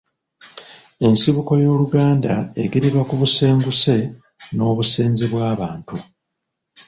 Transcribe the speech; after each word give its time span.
Ensibuko 1.07 1.51
y’Oluganda 1.63 2.33
egererwa 2.63 3.01
ku 3.09 3.15
busenguse 3.21 3.95
n’obusenze 4.55 5.23
bwa 5.33 5.47
Babantu 5.59 5.95